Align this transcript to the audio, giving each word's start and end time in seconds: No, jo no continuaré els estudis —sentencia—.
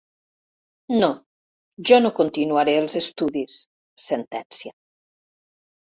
No, 1.01 1.09
jo 1.91 2.01
no 2.07 2.13
continuaré 2.21 2.75
els 2.87 2.99
estudis 3.05 3.61
—sentencia—. 3.61 4.77